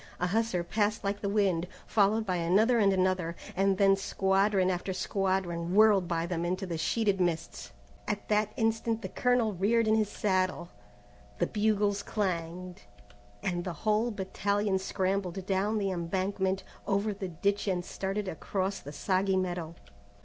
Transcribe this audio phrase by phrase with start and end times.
[0.19, 4.93] A hussar passed like the wind, followed by another and another, and then squadron after
[4.93, 7.71] squadron whirled by them into the sheeted mists.
[8.07, 10.69] At that instant the colonel reared in his saddle,
[11.37, 12.81] the bugles clanged,
[13.43, 18.91] and the whole battalion scrambled down the embankment, over the ditch and started across the
[18.91, 19.75] soggy meadow.